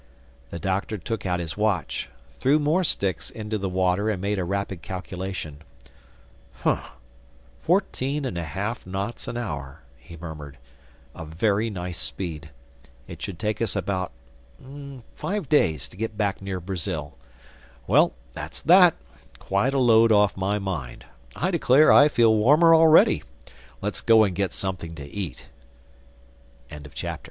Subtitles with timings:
[0.49, 2.09] The Doctor took out his watch,
[2.39, 5.61] threw more sticks into the water and made a rapid calculation.
[6.63, 12.49] "Humph!—Fourteen and a half knots an hour," he murmured—"A very nice speed.
[13.07, 14.11] It should take us about
[15.13, 17.15] five days to get back near Brazil.
[17.85, 21.05] Well, that's that—Quite a load off my mind.
[21.35, 23.21] I declare I feel warmer already.
[23.83, 25.45] Let's go and get something to eat."
[26.71, 27.19] THE FIFTH CHAPTER WAR!